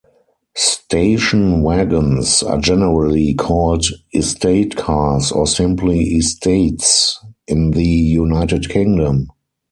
Station 0.55 1.61
wagons 1.61 2.41
are 2.41 2.59
generally 2.59 3.35
called 3.35 3.85
"estate 4.15 4.75
cars" 4.75 5.31
or 5.31 5.45
simply 5.45 6.15
"estates" 6.15 7.23
in 7.45 7.69
the 7.69 7.83
United 7.85 8.67
Kingdom. 8.67 9.27